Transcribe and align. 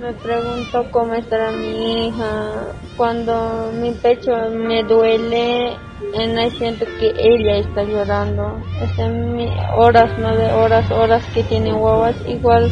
Me 0.00 0.14
pregunto 0.14 0.90
cómo 0.90 1.12
estará 1.12 1.52
mi 1.52 2.08
hija. 2.08 2.72
Cuando 2.96 3.70
mi 3.74 3.90
pecho 3.90 4.32
me 4.50 4.82
duele, 4.82 5.76
en 6.14 6.50
siento 6.52 6.86
que 6.98 7.12
ella 7.18 7.58
está 7.58 7.84
llorando. 7.84 8.62
Es 8.80 8.98
en 8.98 9.46
horas, 9.76 10.10
nueve 10.18 10.52
horas, 10.52 10.90
horas 10.90 11.22
que 11.34 11.42
tiene 11.44 11.72
guaguas, 11.72 12.16
igual 12.26 12.70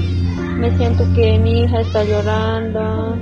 me 0.57 0.75
siento 0.79 1.05
que 1.15 1.39
mi 1.39 1.65
hija 1.65 1.81
está 1.81 2.03
llorando. 2.03 3.19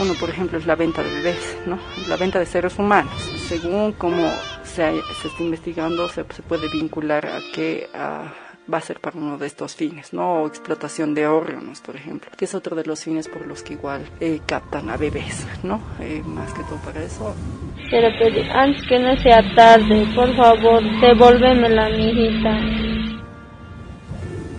Uno, 0.00 0.14
por 0.20 0.30
ejemplo, 0.30 0.58
es 0.58 0.66
la 0.66 0.76
venta 0.76 1.02
de 1.02 1.10
bebés, 1.10 1.58
¿no? 1.66 1.76
La 2.08 2.16
venta 2.16 2.38
de 2.38 2.46
seres 2.46 2.78
humanos. 2.78 3.12
Según 3.48 3.92
cómo 3.92 4.30
se, 4.62 5.02
se 5.20 5.28
está 5.28 5.42
investigando, 5.42 6.08
se, 6.08 6.24
se, 6.32 6.42
puede 6.42 6.68
vincular 6.68 7.26
a 7.26 7.40
que 7.52 7.90
va 8.72 8.78
a 8.78 8.80
ser 8.80 9.00
para 9.00 9.18
uno 9.18 9.38
de 9.38 9.46
estos 9.46 9.74
fines, 9.74 10.12
¿no? 10.12 10.42
O 10.42 10.46
explotación 10.46 11.14
de 11.14 11.26
órganos, 11.26 11.80
por 11.80 11.96
ejemplo, 11.96 12.30
que 12.36 12.44
es 12.44 12.54
otro 12.54 12.76
de 12.76 12.84
los 12.84 13.02
fines 13.02 13.28
por 13.28 13.46
los 13.46 13.62
que 13.62 13.74
igual 13.74 14.02
eh, 14.20 14.40
captan 14.46 14.90
a 14.90 14.96
bebés, 14.96 15.46
¿no? 15.62 15.80
Eh, 16.00 16.22
más 16.24 16.52
que 16.52 16.62
todo 16.64 16.78
para 16.84 17.02
eso. 17.02 17.34
Pero 17.90 18.08
antes 18.54 18.86
que 18.88 18.98
no 18.98 19.16
sea 19.16 19.42
tarde, 19.54 20.06
por 20.14 20.34
favor, 20.36 20.82
devuélvemela, 21.00 21.88
mi 21.90 22.10
hijita. 22.10 22.91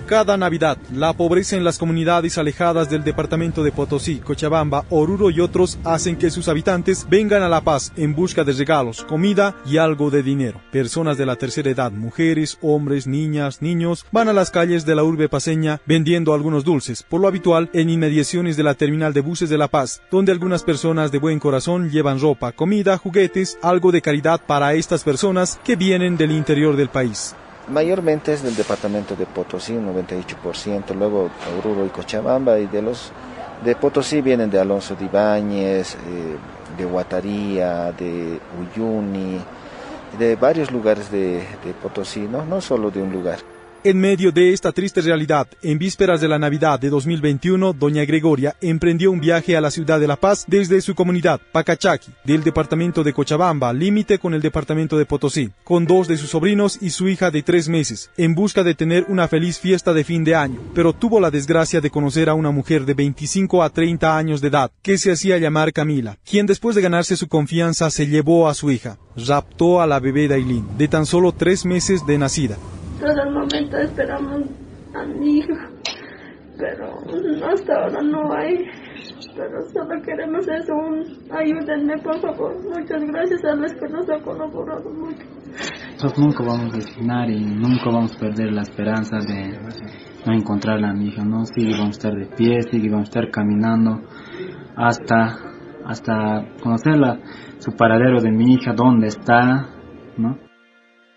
Cada 0.05 0.35
Navidad, 0.35 0.77
la 0.91 1.13
pobreza 1.13 1.55
en 1.55 1.63
las 1.63 1.77
comunidades 1.77 2.37
alejadas 2.37 2.89
del 2.89 3.05
departamento 3.05 3.63
de 3.63 3.71
Potosí, 3.71 4.17
Cochabamba, 4.17 4.85
Oruro 4.89 5.29
y 5.29 5.39
otros 5.39 5.79
hacen 5.85 6.17
que 6.17 6.29
sus 6.29 6.49
habitantes 6.49 7.07
vengan 7.09 7.41
a 7.41 7.47
La 7.47 7.61
Paz 7.61 7.93
en 7.95 8.13
busca 8.13 8.43
de 8.43 8.51
regalos, 8.51 9.05
comida 9.05 9.55
y 9.65 9.77
algo 9.77 10.09
de 10.09 10.21
dinero. 10.21 10.61
Personas 10.71 11.17
de 11.17 11.25
la 11.25 11.37
tercera 11.37 11.69
edad, 11.69 11.91
mujeres, 11.93 12.57
hombres, 12.61 13.07
niñas, 13.07 13.61
niños, 13.61 14.05
van 14.11 14.27
a 14.27 14.33
las 14.33 14.51
calles 14.51 14.85
de 14.85 14.93
la 14.93 15.05
urbe 15.05 15.29
paseña 15.29 15.79
vendiendo 15.85 16.33
algunos 16.33 16.65
dulces, 16.65 17.03
por 17.03 17.21
lo 17.21 17.29
habitual 17.29 17.69
en 17.73 17.89
inmediaciones 17.89 18.57
de 18.57 18.63
la 18.63 18.73
terminal 18.73 19.13
de 19.13 19.21
buses 19.21 19.49
de 19.49 19.57
La 19.57 19.69
Paz, 19.69 20.01
donde 20.11 20.33
algunas 20.33 20.63
personas 20.63 21.13
de 21.13 21.19
buen 21.19 21.39
corazón 21.39 21.89
llevan 21.89 22.19
ropa, 22.19 22.51
comida, 22.51 22.97
juguetes, 22.97 23.57
algo 23.61 23.93
de 23.93 24.01
caridad 24.01 24.41
para 24.45 24.73
estas 24.73 25.03
personas 25.03 25.59
que 25.63 25.77
vienen 25.77 26.17
del 26.17 26.31
interior 26.31 26.75
del 26.75 26.89
país. 26.89 27.35
Mayormente 27.67 28.33
es 28.33 28.43
del 28.43 28.55
departamento 28.55 29.15
de 29.15 29.25
Potosí, 29.25 29.73
un 29.73 29.87
98%, 29.95 30.93
luego 30.95 31.29
Oruro 31.59 31.85
y 31.85 31.89
Cochabamba, 31.89 32.59
y 32.59 32.67
de 32.67 32.81
los 32.81 33.11
de 33.63 33.75
Potosí 33.75 34.21
vienen 34.21 34.51
de 34.51 34.59
Alonso 34.59 34.95
de 34.95 35.05
Ibáñez, 35.05 35.95
eh, 35.95 36.37
de 36.77 36.85
Guataría, 36.85 37.93
de 37.93 38.39
Uyuni, 38.59 39.39
de 40.19 40.35
varios 40.35 40.71
lugares 40.71 41.09
de, 41.09 41.37
de 41.63 41.73
Potosí, 41.81 42.21
¿no? 42.21 42.45
no 42.45 42.59
solo 42.59 42.91
de 42.91 43.01
un 43.01 43.13
lugar. 43.13 43.39
En 43.85 43.99
medio 43.99 44.31
de 44.31 44.53
esta 44.53 44.71
triste 44.71 45.01
realidad, 45.01 45.45
en 45.61 45.77
vísperas 45.77 46.21
de 46.21 46.29
la 46.29 46.39
Navidad 46.39 46.79
de 46.79 46.89
2021, 46.89 47.73
doña 47.73 48.05
Gregoria 48.05 48.55
emprendió 48.61 49.11
un 49.11 49.19
viaje 49.19 49.57
a 49.57 49.61
la 49.61 49.71
ciudad 49.71 49.99
de 49.99 50.07
La 50.07 50.15
Paz 50.15 50.45
desde 50.47 50.79
su 50.79 50.95
comunidad, 50.95 51.41
Pacachaqui, 51.51 52.13
del 52.23 52.45
departamento 52.45 53.03
de 53.03 53.11
Cochabamba, 53.11 53.73
límite 53.73 54.19
con 54.19 54.33
el 54.33 54.41
departamento 54.41 54.97
de 54.97 55.05
Potosí, 55.05 55.51
con 55.65 55.85
dos 55.85 56.07
de 56.07 56.15
sus 56.15 56.29
sobrinos 56.29 56.77
y 56.81 56.91
su 56.91 57.09
hija 57.09 57.29
de 57.29 57.43
tres 57.43 57.67
meses, 57.67 58.09
en 58.15 58.35
busca 58.35 58.63
de 58.63 58.73
tener 58.73 59.05
una 59.09 59.27
feliz 59.27 59.59
fiesta 59.59 59.91
de 59.91 60.05
fin 60.05 60.23
de 60.23 60.35
año, 60.35 60.61
pero 60.73 60.93
tuvo 60.93 61.19
la 61.19 61.29
desgracia 61.29 61.81
de 61.81 61.89
conocer 61.89 62.29
a 62.29 62.35
una 62.35 62.51
mujer 62.51 62.85
de 62.85 62.93
25 62.93 63.63
a 63.63 63.69
30 63.69 64.17
años 64.17 64.39
de 64.39 64.47
edad, 64.47 64.71
que 64.81 64.97
se 64.97 65.11
hacía 65.11 65.37
llamar 65.39 65.73
Camila, 65.73 66.17
quien 66.23 66.45
después 66.45 66.77
de 66.77 66.81
ganarse 66.83 67.17
su 67.17 67.27
confianza 67.27 67.89
se 67.89 68.07
llevó 68.07 68.47
a 68.47 68.53
su 68.53 68.71
hija, 68.71 68.97
raptó 69.17 69.81
a 69.81 69.87
la 69.87 69.99
bebé 69.99 70.29
Dailin, 70.29 70.77
de 70.77 70.87
tan 70.87 71.05
solo 71.05 71.33
tres 71.33 71.65
meses 71.65 72.05
de 72.05 72.17
nacida, 72.17 72.57
todo 73.03 73.21
el 73.21 73.33
momento 73.33 73.77
esperamos 73.77 74.41
a 74.95 75.03
mi 75.05 75.39
hija, 75.39 75.69
pero 76.57 76.95
hasta 77.51 77.73
ahora 77.75 78.01
no 78.01 78.33
hay. 78.33 78.55
Pero 79.35 79.61
solo 79.73 80.01
queremos 80.03 80.47
eso, 80.47 80.73
ayúdenme 81.31 81.97
por 81.97 82.19
favor. 82.21 82.55
Muchas 82.63 83.03
gracias 83.03 83.43
a 83.43 83.55
los 83.55 83.73
que 83.73 83.89
nos 83.89 84.09
han 84.09 84.21
colaborado 84.21 84.89
mucho. 84.91 85.25
Nosotros 85.93 86.19
nunca 86.19 86.43
vamos 86.45 86.73
a 86.73 86.75
resignar 86.77 87.29
y 87.29 87.41
nunca 87.43 87.85
vamos 87.91 88.15
a 88.15 88.19
perder 88.19 88.53
la 88.53 88.61
esperanza 88.61 89.17
de 89.17 89.59
no 90.25 90.33
encontrar 90.33 90.83
a 90.83 90.93
mi 90.93 91.07
hija, 91.07 91.25
¿no? 91.25 91.43
Sí, 91.45 91.71
vamos 91.71 91.97
a 91.97 92.07
estar 92.07 92.13
de 92.13 92.27
pie, 92.37 92.61
sí, 92.71 92.87
vamos 92.87 93.09
a 93.09 93.19
estar 93.19 93.31
caminando 93.31 94.01
hasta, 94.77 95.39
hasta 95.85 96.45
conocer 96.61 96.93
su 97.57 97.71
paradero 97.71 98.21
de 98.21 98.31
mi 98.31 98.53
hija, 98.53 98.73
dónde 98.73 99.07
está, 99.07 99.67
¿no? 100.17 100.37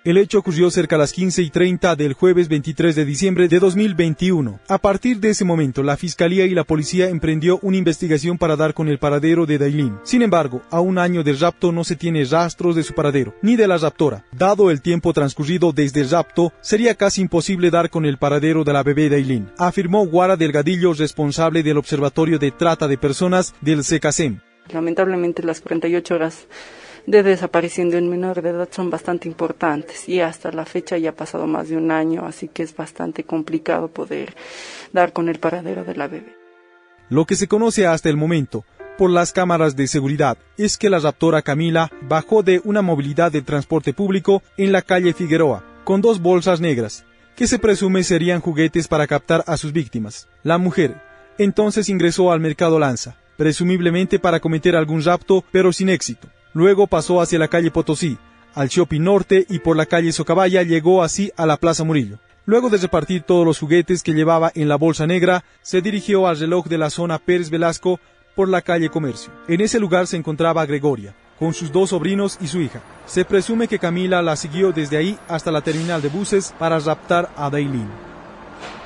El 0.06 0.18
hecho 0.18 0.38
ocurrió 0.38 0.70
cerca 0.70 0.94
a 0.94 1.00
las 1.00 1.12
15 1.12 1.42
y 1.42 1.50
30 1.50 1.96
del 1.96 2.12
jueves 2.12 2.46
23 2.48 2.94
de 2.94 3.04
diciembre 3.04 3.48
de 3.48 3.58
2021. 3.58 4.60
A 4.68 4.78
partir 4.78 5.18
de 5.18 5.30
ese 5.30 5.44
momento, 5.44 5.82
la 5.82 5.96
Fiscalía 5.96 6.46
y 6.46 6.50
la 6.50 6.62
Policía 6.62 7.08
emprendió 7.08 7.58
una 7.62 7.76
investigación 7.76 8.38
para 8.38 8.54
dar 8.54 8.72
con 8.72 8.86
el 8.86 9.00
paradero 9.00 9.46
de 9.46 9.58
Dailin. 9.58 9.96
Sin 10.04 10.22
embargo, 10.22 10.62
a 10.70 10.78
un 10.78 10.98
año 10.98 11.24
del 11.24 11.40
rapto 11.40 11.72
no 11.72 11.82
se 11.82 11.96
tiene 11.96 12.24
rastros 12.24 12.76
de 12.76 12.84
su 12.84 12.94
paradero, 12.94 13.34
ni 13.42 13.56
de 13.56 13.66
la 13.66 13.78
raptora. 13.78 14.24
Dado 14.30 14.70
el 14.70 14.80
tiempo 14.80 15.12
transcurrido 15.12 15.72
desde 15.72 16.02
el 16.02 16.10
rapto, 16.10 16.52
sería 16.60 16.94
casi 16.94 17.22
imposible 17.22 17.72
dar 17.72 17.90
con 17.90 18.04
el 18.04 18.16
paradero 18.16 18.62
de 18.62 18.74
la 18.74 18.84
bebé 18.84 19.08
Dailin, 19.08 19.48
afirmó 19.58 20.06
Guara 20.06 20.36
Delgadillo, 20.36 20.92
responsable 20.92 21.64
del 21.64 21.78
Observatorio 21.78 22.38
de 22.38 22.52
Trata 22.52 22.86
de 22.86 22.96
Personas 22.96 23.56
del 23.60 23.82
CECASEM. 23.82 24.38
Lamentablemente 24.72 25.42
las 25.42 25.60
48 25.60 26.14
horas 26.14 26.46
de 27.06 27.22
desaparición 27.22 27.90
de 27.90 27.98
un 27.98 28.08
menor 28.08 28.42
de 28.42 28.50
edad 28.50 28.68
son 28.70 28.90
bastante 28.90 29.28
importantes 29.28 30.08
y 30.08 30.20
hasta 30.20 30.50
la 30.50 30.64
fecha 30.64 30.98
ya 30.98 31.10
ha 31.10 31.14
pasado 31.14 31.46
más 31.46 31.68
de 31.68 31.76
un 31.76 31.90
año, 31.90 32.26
así 32.26 32.48
que 32.48 32.62
es 32.62 32.74
bastante 32.74 33.24
complicado 33.24 33.88
poder 33.88 34.34
dar 34.92 35.12
con 35.12 35.28
el 35.28 35.38
paradero 35.38 35.84
de 35.84 35.94
la 35.94 36.08
bebé. 36.08 36.34
Lo 37.08 37.24
que 37.24 37.36
se 37.36 37.46
conoce 37.46 37.86
hasta 37.86 38.08
el 38.08 38.16
momento 38.16 38.64
por 38.98 39.10
las 39.10 39.32
cámaras 39.32 39.76
de 39.76 39.86
seguridad 39.86 40.38
es 40.56 40.76
que 40.78 40.90
la 40.90 40.98
raptora 40.98 41.42
Camila 41.42 41.90
bajó 42.02 42.42
de 42.42 42.60
una 42.64 42.82
movilidad 42.82 43.30
de 43.30 43.42
transporte 43.42 43.92
público 43.92 44.42
en 44.56 44.72
la 44.72 44.82
calle 44.82 45.12
Figueroa 45.12 45.64
con 45.84 46.00
dos 46.00 46.20
bolsas 46.20 46.60
negras, 46.60 47.04
que 47.36 47.46
se 47.46 47.60
presume 47.60 48.02
serían 48.02 48.40
juguetes 48.40 48.88
para 48.88 49.06
captar 49.06 49.44
a 49.46 49.56
sus 49.56 49.72
víctimas. 49.72 50.28
La 50.42 50.58
mujer 50.58 51.00
entonces 51.38 51.88
ingresó 51.88 52.32
al 52.32 52.40
mercado 52.40 52.78
Lanza, 52.80 53.16
presumiblemente 53.36 54.18
para 54.18 54.40
cometer 54.40 54.74
algún 54.74 55.04
rapto, 55.04 55.44
pero 55.52 55.72
sin 55.72 55.90
éxito. 55.90 56.28
Luego 56.56 56.86
pasó 56.86 57.20
hacia 57.20 57.38
la 57.38 57.48
calle 57.48 57.70
Potosí, 57.70 58.16
al 58.54 58.68
Shopping 58.68 59.02
Norte 59.02 59.44
y 59.50 59.58
por 59.58 59.76
la 59.76 59.84
calle 59.84 60.10
Socabaya 60.10 60.62
llegó 60.62 61.02
así 61.02 61.30
a 61.36 61.44
la 61.44 61.58
Plaza 61.58 61.84
Murillo. 61.84 62.18
Luego 62.46 62.70
de 62.70 62.78
repartir 62.78 63.24
todos 63.24 63.44
los 63.44 63.58
juguetes 63.58 64.02
que 64.02 64.14
llevaba 64.14 64.52
en 64.54 64.66
la 64.66 64.76
bolsa 64.76 65.06
negra, 65.06 65.44
se 65.60 65.82
dirigió 65.82 66.26
al 66.26 66.38
reloj 66.38 66.66
de 66.68 66.78
la 66.78 66.88
zona 66.88 67.18
Pérez 67.18 67.50
Velasco 67.50 68.00
por 68.34 68.48
la 68.48 68.62
calle 68.62 68.88
Comercio. 68.88 69.30
En 69.48 69.60
ese 69.60 69.78
lugar 69.78 70.06
se 70.06 70.16
encontraba 70.16 70.64
Gregoria, 70.64 71.14
con 71.38 71.52
sus 71.52 71.70
dos 71.70 71.90
sobrinos 71.90 72.38
y 72.40 72.46
su 72.46 72.62
hija. 72.62 72.80
Se 73.04 73.26
presume 73.26 73.68
que 73.68 73.78
Camila 73.78 74.22
la 74.22 74.34
siguió 74.34 74.72
desde 74.72 74.96
ahí 74.96 75.18
hasta 75.28 75.52
la 75.52 75.60
terminal 75.60 76.00
de 76.00 76.08
buses 76.08 76.54
para 76.58 76.78
raptar 76.78 77.28
a 77.36 77.50
Dailin. 77.50 77.90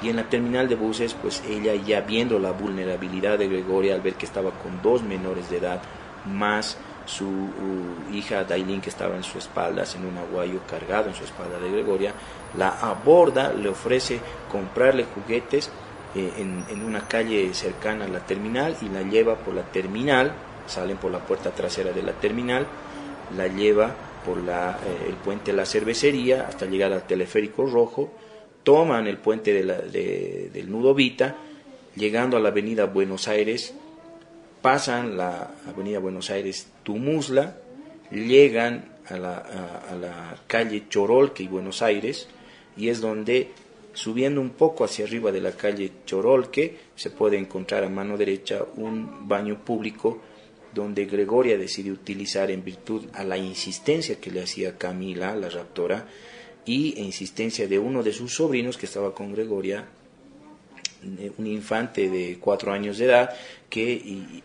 Y 0.02 0.08
en 0.08 0.16
la 0.16 0.28
terminal 0.28 0.68
de 0.68 0.74
buses, 0.74 1.14
pues 1.14 1.40
ella 1.48 1.76
ya 1.76 2.00
viendo 2.00 2.40
la 2.40 2.50
vulnerabilidad 2.50 3.38
de 3.38 3.46
Gregoria 3.46 3.94
al 3.94 4.00
ver 4.00 4.14
que 4.14 4.26
estaba 4.26 4.50
con 4.50 4.82
dos 4.82 5.04
menores 5.04 5.48
de 5.50 5.58
edad, 5.58 5.80
más 6.26 6.76
su 7.10 7.26
uh, 7.26 8.14
hija 8.14 8.44
Dailin, 8.44 8.80
que 8.80 8.88
estaba 8.88 9.16
en 9.16 9.24
su 9.24 9.38
espalda, 9.38 9.84
en 9.96 10.06
un 10.06 10.16
aguayo 10.16 10.60
cargado 10.68 11.08
en 11.08 11.14
su 11.14 11.24
espalda 11.24 11.58
de 11.58 11.70
Gregoria, 11.70 12.14
la 12.56 12.68
aborda, 12.68 13.52
le 13.52 13.68
ofrece 13.68 14.20
comprarle 14.50 15.04
juguetes 15.04 15.70
eh, 16.14 16.32
en, 16.38 16.84
una 16.84 17.06
calle 17.08 17.52
cercana 17.52 18.04
a 18.04 18.08
la 18.08 18.20
terminal 18.20 18.76
y 18.80 18.88
la 18.88 19.02
lleva 19.02 19.36
por 19.36 19.54
la 19.54 19.62
terminal, 19.62 20.32
salen 20.66 20.96
por 20.98 21.10
la 21.10 21.18
puerta 21.18 21.50
trasera 21.50 21.92
de 21.92 22.02
la 22.02 22.12
terminal, 22.12 22.66
la 23.36 23.48
lleva 23.48 23.92
por 24.24 24.38
la, 24.38 24.78
eh, 24.84 25.08
el 25.08 25.14
puente 25.14 25.50
de 25.50 25.56
la 25.56 25.66
cervecería 25.66 26.46
hasta 26.46 26.66
llegar 26.66 26.92
al 26.92 27.06
teleférico 27.06 27.66
rojo, 27.66 28.12
toman 28.62 29.08
el 29.08 29.18
puente 29.18 29.52
de 29.52 30.50
del 30.52 30.70
Nudo 30.70 30.94
Vita, 30.94 31.36
llegando 31.96 32.36
a 32.36 32.40
la 32.40 32.50
avenida 32.50 32.86
Buenos 32.86 33.26
Aires, 33.26 33.74
pasan 34.62 35.16
la 35.16 35.50
avenida 35.68 35.98
Buenos 35.98 36.30
Aires 36.30 36.68
Tumusla, 36.82 37.56
llegan 38.10 38.96
a 39.08 39.16
la, 39.16 39.36
a, 39.88 39.94
la 39.94 40.36
calle 40.46 40.84
Chorolque 40.88 41.42
y 41.42 41.48
Buenos 41.48 41.82
Aires, 41.82 42.28
y 42.76 42.88
es 42.88 43.00
donde, 43.00 43.50
subiendo 43.92 44.40
un 44.40 44.50
poco 44.50 44.84
hacia 44.84 45.04
arriba 45.04 45.32
de 45.32 45.40
la 45.40 45.52
calle 45.52 45.92
Chorolque, 46.06 46.76
se 46.94 47.10
puede 47.10 47.38
encontrar 47.38 47.84
a 47.84 47.88
mano 47.88 48.16
derecha 48.16 48.64
un 48.76 49.28
baño 49.28 49.64
público 49.64 50.20
donde 50.74 51.06
Gregoria 51.06 51.58
decide 51.58 51.90
utilizar 51.90 52.50
en 52.50 52.64
virtud 52.64 53.06
a 53.12 53.24
la 53.24 53.36
insistencia 53.36 54.20
que 54.20 54.30
le 54.30 54.42
hacía 54.42 54.78
Camila, 54.78 55.34
la 55.34 55.48
raptora, 55.48 56.06
y 56.64 56.94
e 56.96 57.02
insistencia 57.02 57.66
de 57.66 57.78
uno 57.78 58.02
de 58.02 58.12
sus 58.12 58.34
sobrinos 58.34 58.76
que 58.76 58.86
estaba 58.86 59.14
con 59.14 59.32
Gregoria, 59.32 59.86
un 61.38 61.46
infante 61.46 62.08
de 62.10 62.38
cuatro 62.40 62.72
años 62.72 62.98
de 62.98 63.06
edad 63.06 63.30
que 63.68 64.42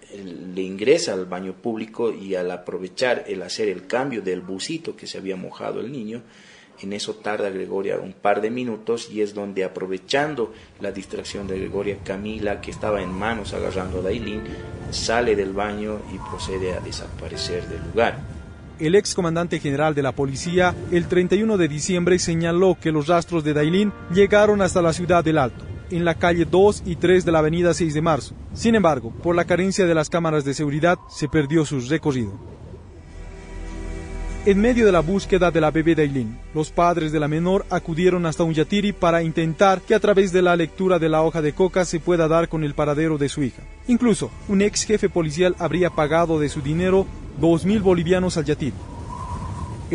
le 0.54 0.62
ingresa 0.62 1.14
al 1.14 1.26
baño 1.26 1.54
público 1.54 2.14
y 2.14 2.36
al 2.36 2.52
aprovechar 2.52 3.26
el 3.28 3.42
hacer 3.42 3.70
el 3.70 3.88
cambio 3.88 4.22
del 4.22 4.42
busito 4.42 4.96
que 4.96 5.08
se 5.08 5.18
había 5.18 5.36
mojado 5.36 5.80
el 5.80 5.92
niño, 5.92 6.22
En 6.82 6.92
eso 6.92 7.16
tarda 7.16 7.50
Gregoria 7.50 7.98
un 7.98 8.12
par 8.12 8.42
de 8.42 8.50
minutos 8.50 9.10
y 9.10 9.22
es 9.22 9.34
donde 9.34 9.64
aprovechando 9.64 10.54
la 10.82 10.92
distracción 10.92 11.48
de 11.48 11.58
Gregoria, 11.58 12.00
Camila, 12.04 12.60
que 12.60 12.72
estaba 12.72 13.02
en 13.02 13.12
manos 13.14 13.54
agarrando 13.54 14.00
a 14.00 14.02
Dailin, 14.02 14.42
sale 14.92 15.38
del 15.38 15.54
baño 15.54 16.02
y 16.14 16.18
procede 16.18 16.74
a 16.74 16.82
desaparecer 16.82 17.66
del 17.70 17.82
lugar. 17.82 18.20
El 18.78 18.96
ex 18.96 19.16
comandante 19.16 19.60
general 19.62 19.96
de 19.96 20.04
la 20.04 20.12
policía, 20.12 20.76
el 20.92 21.08
31 21.08 21.58
de 21.58 21.68
diciembre, 21.70 22.20
señaló 22.20 22.78
que 22.80 22.92
los 22.92 23.08
rastros 23.08 23.46
de 23.46 23.54
Dailin 23.54 23.94
llegaron 24.14 24.62
hasta 24.62 24.82
la 24.82 24.92
ciudad 24.92 25.24
del 25.24 25.38
Alto, 25.38 25.64
en 25.92 26.06
la 26.06 26.16
calle 26.16 26.46
2 26.46 26.84
y 26.86 26.96
3 26.96 27.26
de 27.26 27.32
la 27.32 27.40
avenida 27.40 27.74
6 27.74 27.94
de 27.94 28.02
marzo. 28.02 28.36
Sin 28.54 28.76
embargo, 28.76 29.12
por 29.24 29.36
la 29.36 29.46
carencia 29.46 29.86
de 29.86 29.96
las 29.96 30.10
cámaras 30.10 30.46
de 30.46 30.54
seguridad, 30.54 30.98
se 31.10 31.28
perdió 31.28 31.66
su 31.66 31.80
recorrido. 31.82 32.34
En 34.46 34.62
medio 34.62 34.86
de 34.86 34.92
la 34.92 35.00
búsqueda 35.00 35.50
de 35.50 35.60
la 35.60 35.72
bebé 35.72 35.96
Dailin, 35.96 36.38
los 36.54 36.70
padres 36.70 37.12
de 37.12 37.20
la 37.20 37.28
menor 37.28 37.66
acudieron 37.72 38.28
hasta 38.28 38.44
un 38.44 38.54
yatiri 38.54 38.94
para 38.94 39.24
intentar 39.24 39.82
que 39.82 39.96
a 39.96 40.00
través 40.00 40.32
de 40.32 40.44
la 40.44 40.56
lectura 40.56 41.00
de 41.00 41.10
la 41.10 41.24
hoja 41.24 41.42
de 41.42 41.54
coca 41.54 41.84
se 41.84 42.00
pueda 42.00 42.28
dar 42.28 42.48
con 42.48 42.64
el 42.64 42.76
paradero 42.76 43.18
de 43.18 43.28
su 43.28 43.42
hija. 43.42 43.64
Incluso, 43.88 44.30
un 44.48 44.62
ex 44.62 44.84
jefe 44.84 45.10
policial 45.10 45.56
habría 45.58 45.90
pagado 45.90 46.40
de 46.40 46.50
su 46.50 46.62
dinero 46.62 47.08
2.000 47.42 47.82
bolivianos 47.82 48.38
al 48.38 48.46
yatiri. 48.46 48.76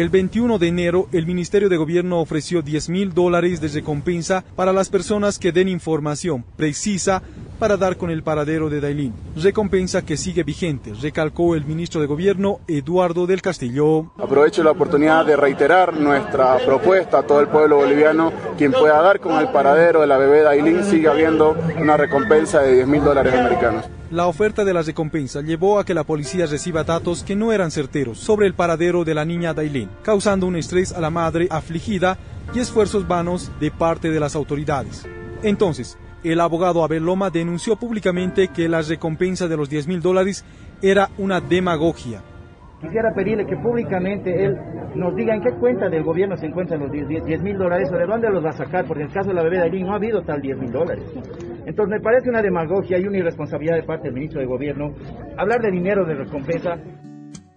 El 0.00 0.08
21 0.08 0.58
de 0.58 0.66
enero, 0.66 1.10
el 1.12 1.26
Ministerio 1.26 1.68
de 1.68 1.76
Gobierno 1.76 2.20
ofreció 2.20 2.64
10.000 2.64 3.12
dólares 3.12 3.60
de 3.60 3.68
recompensa 3.68 4.42
para 4.56 4.72
las 4.72 4.88
personas 4.88 5.38
que 5.38 5.52
den 5.52 5.68
información 5.68 6.42
precisa 6.56 7.22
para 7.60 7.76
dar 7.76 7.98
con 7.98 8.10
el 8.10 8.22
paradero 8.22 8.70
de 8.70 8.80
Dailín. 8.80 9.14
Recompensa 9.36 10.02
que 10.02 10.16
sigue 10.16 10.42
vigente, 10.42 10.94
recalcó 11.00 11.54
el 11.54 11.66
ministro 11.66 12.00
de 12.00 12.06
Gobierno 12.06 12.60
Eduardo 12.66 13.26
del 13.26 13.42
Castillo. 13.42 14.10
Aprovecho 14.18 14.64
la 14.64 14.70
oportunidad 14.70 15.26
de 15.26 15.36
reiterar 15.36 15.92
nuestra 15.94 16.56
propuesta 16.64 17.18
a 17.18 17.22
todo 17.22 17.40
el 17.40 17.48
pueblo 17.48 17.76
boliviano. 17.76 18.32
Quien 18.56 18.72
pueda 18.72 19.00
dar 19.02 19.20
con 19.20 19.38
el 19.38 19.52
paradero 19.52 20.00
de 20.00 20.06
la 20.06 20.16
bebé 20.16 20.42
Dailín 20.42 20.82
sigue 20.84 21.08
habiendo 21.08 21.54
una 21.78 21.98
recompensa 21.98 22.60
de 22.62 22.76
10 22.76 22.88
mil 22.88 23.04
dólares 23.04 23.34
americanos. 23.34 23.84
La 24.10 24.26
oferta 24.26 24.64
de 24.64 24.74
la 24.74 24.82
recompensa 24.82 25.42
llevó 25.42 25.78
a 25.78 25.84
que 25.84 25.94
la 25.94 26.02
policía 26.02 26.46
reciba 26.46 26.82
datos 26.82 27.22
que 27.22 27.36
no 27.36 27.52
eran 27.52 27.70
certeros 27.70 28.18
sobre 28.18 28.46
el 28.46 28.54
paradero 28.54 29.04
de 29.04 29.14
la 29.14 29.26
niña 29.26 29.54
Dailin, 29.54 29.88
causando 30.02 30.46
un 30.46 30.56
estrés 30.56 30.92
a 30.92 31.00
la 31.00 31.10
madre 31.10 31.46
afligida 31.50 32.18
y 32.54 32.58
esfuerzos 32.58 33.06
vanos 33.06 33.52
de 33.60 33.70
parte 33.70 34.10
de 34.10 34.18
las 34.18 34.34
autoridades. 34.34 35.06
Entonces, 35.42 35.96
el 36.22 36.40
abogado 36.40 36.84
Abel 36.84 37.04
Loma 37.04 37.30
denunció 37.30 37.76
públicamente 37.76 38.48
que 38.48 38.68
la 38.68 38.82
recompensa 38.82 39.48
de 39.48 39.56
los 39.56 39.70
10 39.70 39.88
mil 39.88 40.00
dólares 40.00 40.44
era 40.82 41.08
una 41.18 41.40
demagogia. 41.40 42.22
Quisiera 42.80 43.12
pedirle 43.14 43.46
que 43.46 43.56
públicamente 43.56 44.44
él 44.44 44.56
nos 44.94 45.14
diga 45.14 45.34
en 45.34 45.42
qué 45.42 45.50
cuenta 45.52 45.88
del 45.88 46.02
gobierno 46.02 46.36
se 46.36 46.46
encuentran 46.46 46.80
los 46.80 46.90
10 46.90 47.42
mil 47.42 47.58
dólares 47.58 47.90
o 47.92 47.96
de 47.96 48.06
dónde 48.06 48.30
los 48.30 48.42
va 48.42 48.50
a 48.50 48.52
sacar, 48.52 48.86
porque 48.86 49.02
en 49.02 49.08
el 49.08 49.14
caso 49.14 49.28
de 49.28 49.34
la 49.34 49.42
bebé 49.42 49.58
de 49.58 49.80
no 49.80 49.92
ha 49.92 49.96
habido 49.96 50.22
tal 50.22 50.40
10 50.40 50.58
mil 50.58 50.72
dólares. 50.72 51.04
Entonces 51.66 51.90
me 51.90 52.00
parece 52.00 52.30
una 52.30 52.40
demagogia 52.40 52.98
y 52.98 53.04
una 53.04 53.18
irresponsabilidad 53.18 53.76
de 53.76 53.82
parte 53.82 54.04
del 54.04 54.14
ministro 54.14 54.40
de 54.40 54.46
Gobierno 54.46 54.94
hablar 55.36 55.60
de 55.60 55.70
dinero 55.70 56.06
de 56.06 56.14
recompensa 56.14 56.78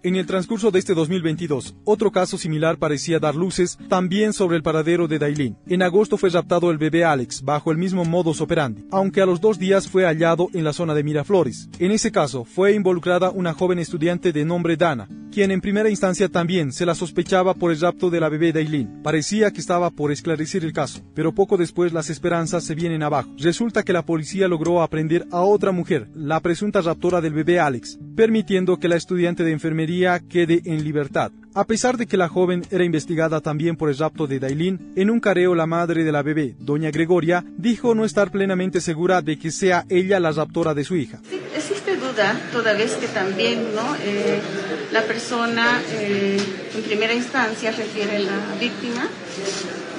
en 0.04 0.16
el 0.16 0.26
transcurso 0.26 0.70
de 0.70 0.78
este 0.78 0.92
2022, 0.92 1.76
otro 1.84 2.12
caso 2.12 2.36
similar 2.36 2.76
parecía 2.76 3.18
dar 3.18 3.34
luces 3.34 3.78
también 3.88 4.34
sobre 4.34 4.58
el 4.58 4.62
paradero 4.62 5.08
de 5.08 5.18
Dailin. 5.18 5.56
En 5.66 5.82
agosto 5.82 6.18
fue 6.18 6.28
raptado 6.28 6.70
el 6.70 6.76
bebé 6.76 7.04
Alex 7.04 7.42
bajo 7.42 7.72
el 7.72 7.78
mismo 7.78 8.04
modus 8.04 8.42
operandi, 8.42 8.84
aunque 8.90 9.22
a 9.22 9.26
los 9.26 9.40
dos 9.40 9.58
días 9.58 9.88
fue 9.88 10.04
hallado 10.04 10.48
en 10.52 10.62
la 10.62 10.74
zona 10.74 10.94
de 10.94 11.02
Miraflores. 11.02 11.70
En 11.78 11.90
ese 11.90 12.12
caso 12.12 12.44
fue 12.44 12.74
involucrada 12.74 13.30
una 13.30 13.54
joven 13.54 13.78
estudiante 13.78 14.30
de 14.30 14.44
nombre 14.44 14.76
Dana, 14.76 15.08
quien 15.32 15.50
en 15.50 15.62
primera 15.62 15.88
instancia 15.88 16.28
también 16.28 16.70
se 16.70 16.84
la 16.84 16.94
sospechaba 16.94 17.54
por 17.54 17.72
el 17.72 17.80
rapto 17.80 18.10
de 18.10 18.20
la 18.20 18.28
bebé 18.28 18.52
Dailin. 18.52 19.02
Parecía 19.02 19.52
que 19.52 19.60
estaba 19.60 19.88
por 19.88 20.12
esclarecer 20.12 20.64
el 20.64 20.74
caso, 20.74 21.00
pero 21.14 21.34
poco 21.34 21.56
después 21.56 21.94
las 21.94 22.10
esperanzas 22.10 22.62
se 22.64 22.74
vienen 22.74 23.02
abajo. 23.02 23.30
Resulta 23.38 23.82
que 23.82 23.94
la 23.94 24.04
policía 24.04 24.48
logró 24.48 24.82
aprender 24.82 25.26
a 25.30 25.40
otra 25.40 25.72
mujer, 25.72 26.08
la 26.14 26.40
presunta 26.40 26.82
raptora 26.82 27.22
del 27.22 27.32
bebé 27.32 27.58
Alex, 27.58 27.98
permitiendo 28.14 28.78
que 28.78 28.88
la 28.88 28.96
estudiante 28.96 29.44
de 29.44 29.52
enfermería 29.52 29.93
quede 30.28 30.62
en 30.64 30.84
libertad. 30.84 31.30
A 31.54 31.64
pesar 31.64 31.96
de 31.96 32.06
que 32.06 32.16
la 32.16 32.28
joven 32.28 32.62
era 32.70 32.82
investigada 32.84 33.40
también 33.40 33.76
por 33.76 33.88
el 33.88 33.96
rapto 33.96 34.26
de 34.26 34.40
Dailin, 34.40 34.92
en 34.96 35.08
un 35.08 35.20
careo 35.20 35.54
la 35.54 35.66
madre 35.66 36.02
de 36.02 36.10
la 36.10 36.22
bebé, 36.22 36.56
doña 36.58 36.90
Gregoria, 36.90 37.44
dijo 37.56 37.94
no 37.94 38.04
estar 38.04 38.32
plenamente 38.32 38.80
segura 38.80 39.22
de 39.22 39.38
que 39.38 39.52
sea 39.52 39.84
ella 39.88 40.18
la 40.18 40.32
raptora 40.32 40.74
de 40.74 40.82
su 40.82 40.96
hija. 40.96 41.20
existe 41.54 41.96
duda, 41.96 42.40
toda 42.50 42.72
vez 42.72 42.94
que 42.94 43.06
también 43.06 43.72
¿no? 43.72 43.94
Eh, 44.02 44.40
la 44.90 45.02
persona 45.02 45.80
eh, 45.92 46.38
en 46.74 46.82
primera 46.82 47.14
instancia 47.14 47.70
refiere 47.70 48.16
a 48.16 48.20
la 48.20 48.56
víctima 48.58 49.06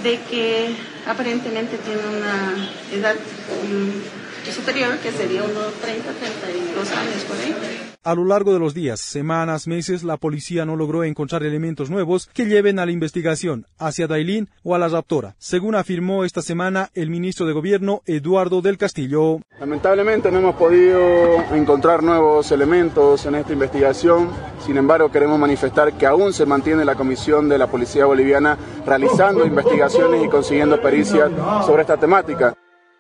de 0.04 0.20
que 0.30 0.76
aparentemente 1.08 1.78
tiene 1.78 2.02
una 2.18 2.68
edad 2.92 3.16
mm, 3.16 4.25
superior, 4.52 4.98
que 5.00 5.12
sería 5.12 5.44
unos 5.44 5.74
30, 5.82 6.12
32 6.12 6.92
años 6.92 7.24
por 7.28 7.38
ahí. 7.38 7.96
A 8.06 8.14
lo 8.14 8.24
largo 8.24 8.54
de 8.54 8.60
los 8.60 8.76
días, 8.76 9.00
semanas, 9.00 9.68
meses, 9.68 10.04
la 10.04 10.18
policía 10.18 10.64
no 10.64 10.76
logró 10.76 11.04
encontrar 11.04 11.42
elementos 11.42 11.90
nuevos 11.90 12.30
que 12.36 12.46
lleven 12.46 12.78
a 12.78 12.86
la 12.86 12.92
investigación 12.92 13.66
hacia 13.80 14.06
Dailin 14.06 14.48
o 14.64 14.76
a 14.76 14.78
la 14.78 14.88
raptora, 14.88 15.36
según 15.40 15.74
afirmó 15.74 16.24
esta 16.24 16.44
semana 16.44 16.92
el 16.94 17.10
ministro 17.10 17.48
de 17.48 17.54
Gobierno 17.54 18.04
Eduardo 18.06 18.62
del 18.62 18.78
Castillo. 18.78 19.40
Lamentablemente 19.60 20.32
no 20.32 20.38
hemos 20.38 20.56
podido 20.56 21.00
encontrar 21.56 22.04
nuevos 22.04 22.52
elementos 22.52 23.26
en 23.26 23.34
esta 23.34 23.54
investigación, 23.54 24.30
sin 24.64 24.78
embargo 24.78 25.12
queremos 25.12 25.40
manifestar 25.40 25.94
que 25.94 26.06
aún 26.06 26.32
se 26.32 26.46
mantiene 26.46 26.86
la 26.86 26.94
comisión 26.94 27.50
de 27.50 27.58
la 27.58 27.66
Policía 27.66 28.06
Boliviana 28.06 28.56
realizando 28.86 29.44
investigaciones 29.48 30.24
y 30.24 30.30
consiguiendo 30.30 30.80
pericias 30.80 31.32
sobre 31.66 31.82
esta 31.82 31.98
temática. 31.98 32.56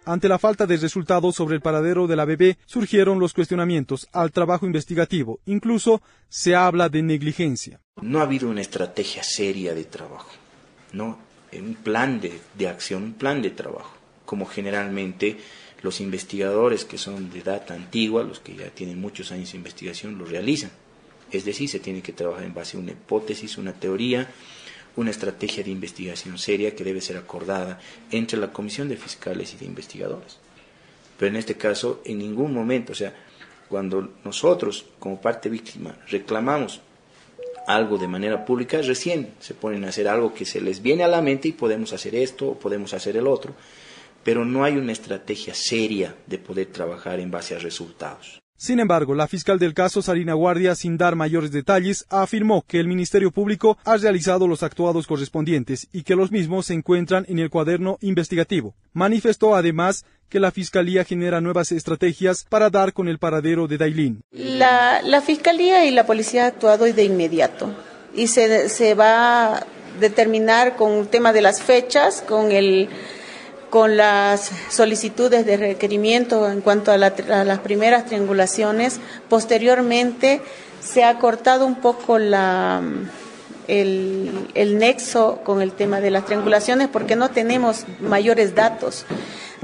Ante 0.05 0.29
la 0.29 0.37
falta 0.37 0.67
de 0.67 0.77
resultados 0.77 1.35
sobre 1.35 1.55
el 1.55 1.61
paradero 1.61 2.05
de 2.05 2.15
la 2.15 2.25
bebé, 2.25 2.57
surgieron 2.65 3.19
los 3.19 3.33
cuestionamientos 3.33 4.07
al 4.11 4.31
trabajo 4.31 4.65
investigativo. 4.67 5.39
Incluso 5.45 6.01
se 6.29 6.55
habla 6.55 6.89
de 6.89 7.01
negligencia. 7.01 7.81
No 8.01 8.19
ha 8.19 8.23
habido 8.23 8.47
una 8.47 8.61
estrategia 8.61 9.23
seria 9.23 9.73
de 9.73 9.85
trabajo, 9.85 10.29
no 10.93 11.17
un 11.59 11.75
plan 11.75 12.19
de, 12.19 12.39
de 12.57 12.67
acción, 12.67 13.03
un 13.03 13.13
plan 13.13 13.41
de 13.41 13.49
trabajo, 13.49 13.95
como 14.25 14.45
generalmente 14.45 15.37
los 15.81 16.01
investigadores 16.01 16.85
que 16.85 16.97
son 16.97 17.31
de 17.31 17.39
edad 17.39 17.71
antigua, 17.71 18.23
los 18.23 18.39
que 18.39 18.55
ya 18.55 18.69
tienen 18.69 18.99
muchos 18.99 19.31
años 19.31 19.51
de 19.51 19.57
investigación, 19.57 20.17
lo 20.17 20.25
realizan. 20.25 20.71
Es 21.31 21.45
decir, 21.45 21.69
se 21.69 21.79
tiene 21.79 22.01
que 22.01 22.13
trabajar 22.13 22.43
en 22.43 22.53
base 22.53 22.77
a 22.77 22.79
una 22.79 22.91
hipótesis, 22.91 23.57
una 23.57 23.73
teoría, 23.73 24.29
una 24.95 25.11
estrategia 25.11 25.63
de 25.63 25.71
investigación 25.71 26.37
seria 26.37 26.75
que 26.75 26.83
debe 26.83 27.01
ser 27.01 27.17
acordada 27.17 27.79
entre 28.11 28.39
la 28.39 28.53
Comisión 28.53 28.87
de 28.87 28.97
Fiscales 28.97 29.53
y 29.53 29.57
de 29.57 29.65
Investigadores. 29.65 30.37
Pero 31.17 31.29
en 31.29 31.35
este 31.37 31.55
caso, 31.55 32.01
en 32.05 32.19
ningún 32.19 32.53
momento, 32.53 32.93
o 32.93 32.95
sea, 32.95 33.13
cuando 33.69 34.13
nosotros 34.23 34.85
como 34.99 35.19
parte 35.19 35.49
víctima 35.49 35.97
reclamamos 36.07 36.81
algo 37.67 37.97
de 37.97 38.07
manera 38.07 38.45
pública, 38.45 38.81
recién 38.81 39.33
se 39.39 39.53
ponen 39.53 39.85
a 39.85 39.89
hacer 39.89 40.07
algo 40.07 40.33
que 40.33 40.45
se 40.45 40.61
les 40.61 40.81
viene 40.81 41.03
a 41.03 41.07
la 41.07 41.21
mente 41.21 41.47
y 41.47 41.53
podemos 41.53 41.93
hacer 41.93 42.15
esto 42.15 42.49
o 42.49 42.59
podemos 42.59 42.93
hacer 42.93 43.17
el 43.17 43.27
otro, 43.27 43.55
pero 44.23 44.45
no 44.45 44.63
hay 44.63 44.77
una 44.77 44.91
estrategia 44.91 45.53
seria 45.53 46.15
de 46.27 46.37
poder 46.37 46.67
trabajar 46.67 47.19
en 47.19 47.31
base 47.31 47.55
a 47.55 47.59
resultados. 47.59 48.44
Sin 48.57 48.79
embargo, 48.79 49.15
la 49.15 49.27
fiscal 49.27 49.59
del 49.59 49.73
caso, 49.73 50.01
Sarina 50.01 50.33
Guardia, 50.33 50.75
sin 50.75 50.97
dar 50.97 51.15
mayores 51.15 51.51
detalles, 51.51 52.05
afirmó 52.09 52.63
que 52.65 52.79
el 52.79 52.87
Ministerio 52.87 53.29
Público 53.31 53.77
ha 53.83 53.97
realizado 53.97 54.47
los 54.47 54.63
actuados 54.63 55.07
correspondientes 55.07 55.89
y 55.91 56.03
que 56.03 56.15
los 56.15 56.31
mismos 56.31 56.67
se 56.67 56.73
encuentran 56.73 57.25
en 57.27 57.39
el 57.39 57.49
cuaderno 57.49 57.97
investigativo. 57.99 58.73
Manifestó 58.93 59.55
además 59.55 60.05
que 60.29 60.39
la 60.39 60.51
Fiscalía 60.51 61.03
genera 61.03 61.41
nuevas 61.41 61.73
estrategias 61.73 62.45
para 62.47 62.69
dar 62.69 62.93
con 62.93 63.09
el 63.09 63.19
paradero 63.19 63.67
de 63.67 63.77
Dailín. 63.77 64.23
La, 64.31 65.21
Fiscalía 65.25 65.85
y 65.85 65.91
la 65.91 66.05
Policía 66.05 66.43
han 66.43 66.53
actuado 66.53 66.85
de 66.85 67.03
inmediato 67.03 67.75
y 68.15 68.27
se, 68.27 68.69
se 68.69 68.93
va 68.93 69.57
a 69.57 69.67
determinar 69.99 70.77
con 70.77 70.93
el 70.93 71.07
tema 71.09 71.33
de 71.33 71.41
las 71.41 71.61
fechas, 71.61 72.21
con 72.21 72.53
el 72.53 72.87
con 73.75 73.97
las 73.97 74.51
solicitudes 74.69 75.45
de 75.45 75.57
requerimiento 75.57 76.49
en 76.49 76.61
cuanto 76.61 76.93
a, 76.93 76.97
las 76.97 77.59
primeras 77.59 78.05
triangulaciones. 78.05 79.01
Posteriormente 79.27 80.41
se 80.79 81.03
ha 81.03 81.19
cortado 81.19 81.65
un 81.65 81.75
poco 81.75 82.17
la, 82.17 82.81
el, 83.67 84.47
el, 84.53 84.77
nexo 84.77 85.41
con 85.43 85.61
el 85.61 85.73
tema 85.73 85.99
de 85.99 86.09
las 86.09 86.23
triangulaciones 86.23 86.87
porque 86.87 87.17
no 87.17 87.31
tenemos 87.31 87.83
mayores 87.99 88.55
datos 88.55 89.05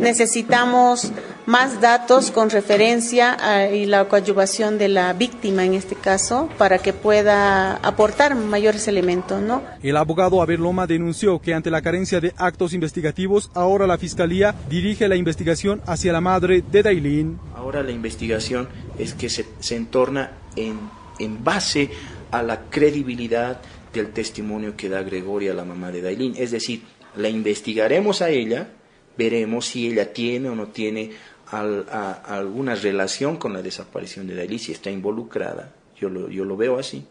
necesitamos 0.02 1.12
más 1.46 1.82
datos 1.82 2.32
con 2.32 2.50
referencia 2.50 3.38
a, 3.40 3.68
y 3.70 3.86
la 3.86 4.08
coadyuvación 4.08 4.78
de 4.78 4.90
la 4.90 5.14
víctima 5.14 5.66
en 5.66 5.74
este 5.74 5.96
caso 5.96 6.50
para 6.58 6.80
que 6.80 6.94
pueda 6.94 7.76
aportar 7.78 8.36
mayores 8.36 8.88
elementos, 8.88 9.42
¿no? 9.42 9.62
El 9.82 9.98
abogado 9.98 10.42
Abel 10.42 10.62
Loma 10.62 10.88
denunció 10.88 11.40
que 11.40 11.54
ante 11.54 11.72
la 11.72 11.82
carencia 11.82 12.20
de 12.20 12.34
actos 12.38 12.74
investigativos, 12.74 13.50
ahora 13.54 13.88
la 13.88 13.98
fiscalía 13.98 14.56
dirige 14.70 15.08
la 15.08 15.16
investigación 15.16 15.82
hacia 15.86 16.14
la 16.14 16.22
madre 16.22 16.64
de 16.72 16.84
Dailin. 16.84 17.40
Ahora 17.56 17.84
la 17.84 17.92
investigación 17.92 18.68
es 18.98 19.14
que 19.14 19.30
se, 19.30 19.46
se 19.60 19.76
entorna 19.76 20.32
en, 20.56 20.80
en 21.20 21.44
base 21.44 21.90
a 22.32 22.42
la 22.44 22.70
credibilidad 22.70 23.62
del 23.94 24.12
testimonio 24.12 24.76
que 24.76 24.90
da 24.90 25.04
Gregoria, 25.04 25.54
la 25.54 25.66
mamá 25.66 25.92
de 25.92 26.02
Dailin. 26.02 26.34
Es 26.38 26.52
decir, 26.52 26.84
la 27.16 27.28
investigaremos 27.30 28.22
a 28.22 28.30
ella, 28.30 28.70
veremos 29.18 29.66
si 29.66 29.88
ella 29.88 30.14
tiene 30.14 30.50
o 30.50 30.56
no 30.56 30.68
tiene 30.68 31.12
alguna 31.52 32.76
relación 32.76 33.38
con 33.38 33.54
la 33.54 33.62
desaparición 33.62 34.28
de 34.28 34.36
Dailin, 34.36 34.60
si 34.60 34.72
está 34.72 34.90
involucrada, 34.90 35.74
yo 36.00 36.10
lo, 36.10 36.30
yo 36.30 36.46
lo 36.46 36.56
veo 36.56 36.80
así, 36.80 37.06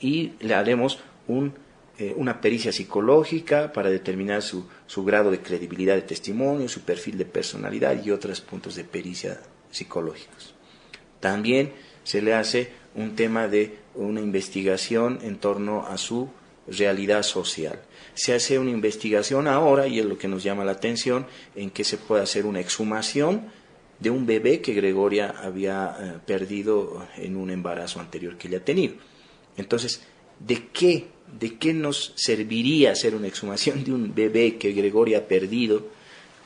y 0.00 0.32
le 0.40 0.54
haremos 0.54 0.98
eh, 1.96 2.12
una 2.16 2.40
pericia 2.40 2.72
psicológica 2.72 3.72
para 3.72 3.88
determinar 3.88 4.42
su, 4.42 4.66
su 4.86 5.04
grado 5.04 5.30
de 5.30 5.40
credibilidad 5.40 5.94
de 5.94 6.02
testimonio, 6.02 6.68
su 6.68 6.80
perfil 6.80 7.16
de 7.16 7.24
personalidad 7.24 8.04
y 8.04 8.10
otros 8.10 8.40
puntos 8.40 8.74
de 8.74 8.84
pericia 8.84 9.40
psicológicos. 9.70 10.54
También 11.20 11.72
se 12.02 12.20
le 12.20 12.34
hace 12.34 12.72
un 12.94 13.14
tema 13.14 13.48
de 13.48 13.78
una 13.94 14.20
investigación 14.20 15.20
en 15.22 15.38
torno 15.38 15.86
a 15.86 15.96
su 15.96 16.28
realidad 16.66 17.22
social. 17.22 17.80
Se 18.14 18.34
hace 18.34 18.58
una 18.58 18.70
investigación 18.70 19.48
ahora, 19.48 19.86
y 19.86 19.98
es 19.98 20.06
lo 20.06 20.18
que 20.18 20.28
nos 20.28 20.42
llama 20.42 20.64
la 20.64 20.72
atención, 20.72 21.26
en 21.54 21.70
que 21.70 21.84
se 21.84 21.98
puede 21.98 22.22
hacer 22.22 22.46
una 22.46 22.60
exhumación 22.60 23.50
de 23.98 24.10
un 24.10 24.26
bebé 24.26 24.60
que 24.60 24.74
Gregoria 24.74 25.34
había 25.42 25.96
eh, 25.98 26.18
perdido 26.26 27.06
en 27.16 27.36
un 27.36 27.50
embarazo 27.50 28.00
anterior 28.00 28.36
que 28.36 28.48
ella 28.48 28.58
ha 28.58 28.64
tenido. 28.64 28.94
Entonces, 29.56 30.02
¿de 30.38 30.68
qué, 30.72 31.06
¿de 31.38 31.56
qué 31.58 31.72
nos 31.72 32.12
serviría 32.16 32.92
hacer 32.92 33.14
una 33.14 33.28
exhumación 33.28 33.84
de 33.84 33.92
un 33.92 34.14
bebé 34.14 34.56
que 34.56 34.72
Gregoria 34.72 35.18
ha 35.18 35.22
perdido 35.22 35.86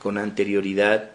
con 0.01 0.17
anterioridad, 0.17 1.11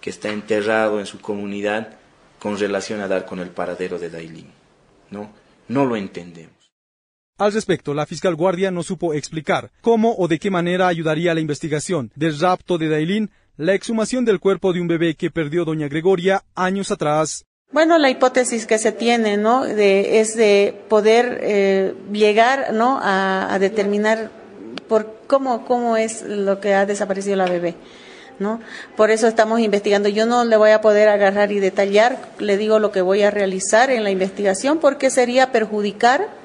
que 0.00 0.10
está 0.10 0.30
enterrado 0.30 1.00
en 1.00 1.06
su 1.06 1.20
comunidad, 1.20 1.98
con 2.38 2.58
relación 2.58 3.00
a 3.00 3.08
dar 3.08 3.26
con 3.26 3.40
el 3.40 3.50
paradero 3.50 3.98
de 3.98 4.10
Dailin? 4.10 4.50
No, 5.10 5.32
no 5.68 5.84
lo 5.84 5.96
entendemos. 5.96 6.57
Al 7.38 7.52
respecto, 7.52 7.94
la 7.94 8.04
fiscal 8.04 8.34
guardia 8.34 8.72
no 8.72 8.82
supo 8.82 9.14
explicar 9.14 9.70
cómo 9.80 10.12
o 10.18 10.26
de 10.26 10.40
qué 10.40 10.50
manera 10.50 10.88
ayudaría 10.88 11.30
a 11.30 11.34
la 11.34 11.40
investigación 11.40 12.10
del 12.16 12.36
rapto 12.36 12.78
de 12.78 12.88
Dailin 12.88 13.30
la 13.56 13.74
exhumación 13.74 14.24
del 14.24 14.40
cuerpo 14.40 14.72
de 14.72 14.80
un 14.80 14.88
bebé 14.88 15.14
que 15.14 15.30
perdió 15.30 15.64
doña 15.64 15.86
Gregoria 15.86 16.42
años 16.56 16.90
atrás. 16.90 17.44
Bueno, 17.70 17.96
la 17.98 18.10
hipótesis 18.10 18.66
que 18.66 18.78
se 18.78 18.90
tiene, 18.90 19.36
¿no? 19.36 19.62
De, 19.62 20.18
es 20.18 20.36
de 20.36 20.82
poder 20.88 21.38
eh, 21.42 21.94
llegar, 22.12 22.72
¿no? 22.72 22.98
A, 23.00 23.54
a, 23.54 23.58
determinar 23.60 24.32
por 24.88 25.20
cómo, 25.28 25.64
cómo 25.64 25.96
es 25.96 26.22
lo 26.22 26.58
que 26.58 26.74
ha 26.74 26.86
desaparecido 26.86 27.36
la 27.36 27.46
bebé. 27.46 27.76
¿no? 28.40 28.60
Por 28.96 29.10
eso 29.10 29.28
estamos 29.28 29.60
investigando. 29.60 30.08
Yo 30.08 30.26
no 30.26 30.44
le 30.44 30.56
voy 30.56 30.70
a 30.70 30.80
poder 30.80 31.08
agarrar 31.08 31.52
y 31.52 31.60
detallar, 31.60 32.18
le 32.38 32.56
digo 32.56 32.78
lo 32.78 32.92
que 32.92 33.00
voy 33.00 33.22
a 33.22 33.30
realizar 33.30 33.90
en 33.90 34.04
la 34.04 34.10
investigación 34.10 34.78
porque 34.78 35.10
sería 35.10 35.50
perjudicar 35.50 36.37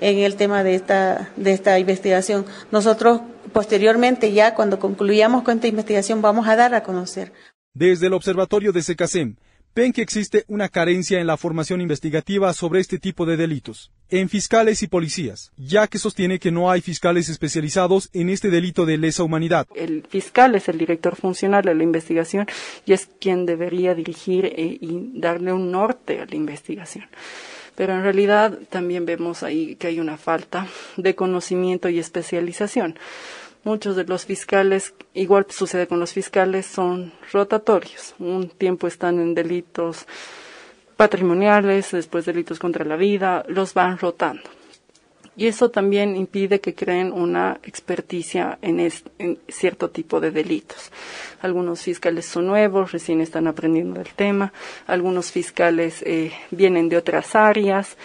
en 0.00 0.18
el 0.18 0.36
tema 0.36 0.62
de 0.62 0.74
esta, 0.74 1.30
de 1.36 1.52
esta 1.52 1.78
investigación. 1.78 2.46
Nosotros 2.70 3.20
posteriormente 3.52 4.32
ya 4.32 4.54
cuando 4.54 4.78
concluyamos 4.78 5.42
con 5.42 5.56
esta 5.56 5.68
investigación 5.68 6.22
vamos 6.22 6.46
a 6.48 6.56
dar 6.56 6.74
a 6.74 6.82
conocer. 6.82 7.32
Desde 7.74 8.06
el 8.06 8.14
Observatorio 8.14 8.72
de 8.72 8.82
SECASEM, 8.82 9.36
ven 9.74 9.92
que 9.92 10.00
existe 10.00 10.46
una 10.48 10.70
carencia 10.70 11.20
en 11.20 11.26
la 11.26 11.36
formación 11.36 11.82
investigativa 11.82 12.54
sobre 12.54 12.80
este 12.80 12.98
tipo 12.98 13.26
de 13.26 13.36
delitos, 13.36 13.92
en 14.08 14.30
fiscales 14.30 14.82
y 14.82 14.86
policías, 14.86 15.52
ya 15.58 15.86
que 15.86 15.98
sostiene 15.98 16.38
que 16.38 16.50
no 16.50 16.70
hay 16.70 16.80
fiscales 16.80 17.28
especializados 17.28 18.08
en 18.14 18.30
este 18.30 18.48
delito 18.48 18.86
de 18.86 18.96
lesa 18.96 19.22
humanidad. 19.22 19.66
El 19.74 20.06
fiscal 20.08 20.54
es 20.54 20.70
el 20.70 20.78
director 20.78 21.14
funcional 21.14 21.62
de 21.62 21.74
la 21.74 21.82
investigación 21.82 22.46
y 22.86 22.94
es 22.94 23.10
quien 23.20 23.44
debería 23.44 23.94
dirigir 23.94 24.46
eh, 24.46 24.78
y 24.80 25.20
darle 25.20 25.52
un 25.52 25.70
norte 25.70 26.20
a 26.20 26.26
la 26.26 26.34
investigación 26.36 27.04
pero 27.76 27.94
en 27.94 28.02
realidad 28.02 28.58
también 28.70 29.06
vemos 29.06 29.42
ahí 29.42 29.76
que 29.76 29.86
hay 29.86 30.00
una 30.00 30.16
falta 30.16 30.66
de 30.96 31.14
conocimiento 31.14 31.88
y 31.88 31.98
especialización. 31.98 32.98
Muchos 33.62 33.96
de 33.96 34.04
los 34.04 34.24
fiscales, 34.24 34.94
igual 35.12 35.46
sucede 35.48 35.86
con 35.86 36.00
los 36.00 36.12
fiscales, 36.12 36.66
son 36.66 37.12
rotatorios. 37.32 38.14
Un 38.18 38.48
tiempo 38.48 38.86
están 38.86 39.20
en 39.20 39.34
delitos 39.34 40.06
patrimoniales, 40.96 41.90
después 41.92 42.24
delitos 42.24 42.58
contra 42.58 42.84
la 42.84 42.96
vida, 42.96 43.44
los 43.48 43.74
van 43.74 43.98
rotando. 43.98 44.55
Y 45.36 45.46
eso 45.46 45.70
también 45.70 46.16
impide 46.16 46.60
que 46.60 46.74
creen 46.74 47.12
una 47.12 47.60
experticia 47.62 48.58
en, 48.62 48.90
cierto 49.48 49.90
tipo 49.90 50.18
de 50.18 50.30
delitos. 50.30 50.90
Algunos 51.42 51.82
fiscales 51.82 52.24
son 52.24 52.46
nuevos, 52.46 52.92
recién 52.92 53.20
están 53.20 53.46
aprendiendo 53.46 54.00
del 54.00 54.14
tema. 54.14 54.52
Algunos 54.86 55.30
fiscales 55.30 56.02
eh, 56.06 56.32
vienen 56.50 56.88
de 56.88 56.96
otras 56.96 57.34
áreas 57.34 57.96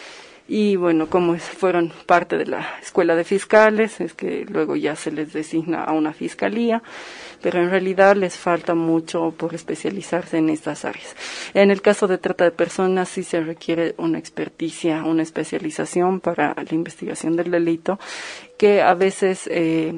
y 0.54 0.76
bueno, 0.76 1.08
como 1.08 1.38
fueron 1.38 1.94
parte 2.06 2.38
de 2.38 2.46
la 2.46 2.68
escuela 2.82 3.16
de 3.16 3.24
fiscales, 3.24 4.02
es 4.02 4.14
que 4.14 4.46
luego 4.50 4.76
ya 4.76 4.98
se 4.98 5.10
les 5.10 5.32
designa 5.32 5.82
a 5.86 5.94
una 5.94 6.12
fiscalía, 6.12 6.84
pero 7.42 7.62
en 7.62 7.70
realidad 7.70 8.18
les 8.18 8.36
falta 8.36 8.76
mucho 8.76 9.32
por 9.38 9.56
especializarse 9.56 10.40
en 10.40 10.50
estas 10.50 10.84
áreas. 10.84 11.16
En 11.54 11.72
el 11.72 11.82
caso 11.82 12.06
de 12.06 12.18
trata 12.18 12.44
de 12.44 12.52
personas 12.52 13.08
sí 13.08 13.24
se 13.24 13.40
requiere 13.40 13.96
una 13.98 14.20
experticia, 14.20 15.06
una 15.06 15.24
especialización 15.24 16.20
para 16.20 16.54
la 16.54 16.76
investigación 16.76 17.38
del 17.38 17.50
delito 17.50 17.98
que 18.58 18.82
a 18.82 18.94
veces 18.94 19.48
eh, 19.50 19.94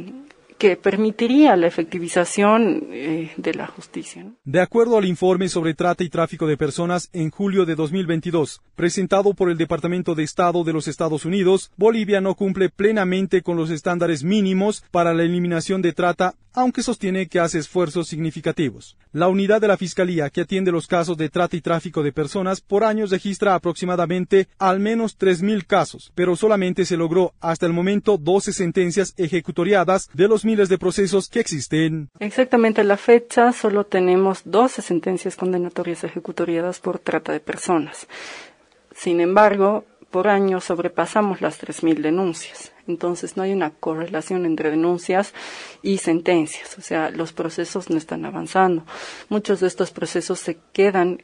que 0.63 0.77
permitiría 0.77 1.57
la 1.57 1.67
efectivización 1.67 2.87
eh, 2.89 3.33
de 3.35 3.53
la 3.53 3.67
justicia. 3.67 4.25
De 4.45 4.61
acuerdo 4.61 4.97
al 4.97 5.03
informe 5.03 5.49
sobre 5.49 5.73
trata 5.73 6.05
y 6.05 6.09
tráfico 6.09 6.47
de 6.47 6.55
personas 6.55 7.09
en 7.11 7.31
julio 7.31 7.65
de 7.65 7.75
2022, 7.75 8.61
presentado 8.73 9.33
por 9.33 9.49
el 9.49 9.57
Departamento 9.57 10.15
de 10.15 10.23
Estado 10.23 10.63
de 10.63 10.71
los 10.71 10.87
Estados 10.87 11.25
Unidos, 11.25 11.69
Bolivia 11.75 12.21
no 12.21 12.35
cumple 12.35 12.69
plenamente 12.69 13.41
con 13.41 13.57
los 13.57 13.71
estándares 13.71 14.23
mínimos 14.23 14.85
para 14.89 15.13
la 15.13 15.23
eliminación 15.23 15.81
de 15.81 15.91
trata, 15.91 16.35
aunque 16.53 16.83
sostiene 16.83 17.27
que 17.27 17.39
hace 17.39 17.59
esfuerzos 17.59 18.07
significativos. 18.07 18.97
La 19.11 19.27
unidad 19.27 19.59
de 19.59 19.67
la 19.67 19.77
Fiscalía 19.77 20.29
que 20.29 20.41
atiende 20.41 20.71
los 20.71 20.87
casos 20.87 21.17
de 21.17 21.29
trata 21.29 21.55
y 21.55 21.61
tráfico 21.61 22.03
de 22.03 22.11
personas 22.11 22.61
por 22.61 22.83
año 22.83 23.05
registra 23.05 23.55
aproximadamente 23.55 24.47
al 24.59 24.79
menos 24.79 25.17
3.000 25.17 25.65
casos, 25.65 26.11
pero 26.15 26.35
solamente 26.35 26.85
se 26.85 26.97
logró 26.97 27.33
hasta 27.41 27.65
el 27.65 27.73
momento 27.73 28.17
12 28.17 28.53
sentencias 28.53 29.13
ejecutoriadas 29.17 30.09
de 30.13 30.27
los 30.27 30.43
de 30.43 30.77
procesos 30.77 31.29
que 31.29 31.39
existen. 31.39 32.09
Exactamente 32.19 32.83
la 32.83 32.97
fecha 32.97 33.51
solo 33.53 33.85
tenemos 33.85 34.41
12 34.45 34.81
sentencias 34.81 35.35
condenatorias 35.35 36.03
ejecutoriadas 36.03 36.79
por 36.79 36.99
trata 36.99 37.31
de 37.31 37.39
personas. 37.39 38.07
Sin 38.95 39.19
embargo, 39.19 39.85
por 40.13 40.27
año 40.27 40.61
sobrepasamos 40.61 41.41
las 41.41 41.59
3.000 41.59 41.99
denuncias. 41.99 42.71
Entonces 42.87 43.35
no 43.35 43.41
hay 43.41 43.51
una 43.51 43.71
correlación 43.71 44.45
entre 44.45 44.69
denuncias 44.69 45.33
y 45.81 45.97
sentencias. 45.97 46.77
O 46.77 46.81
sea, 46.81 47.09
los 47.09 47.33
procesos 47.33 47.89
no 47.89 47.97
están 47.97 48.23
avanzando. 48.23 48.85
Muchos 49.29 49.59
de 49.59 49.65
estos 49.65 49.89
procesos 49.89 50.39
se 50.39 50.59
quedan 50.71 51.23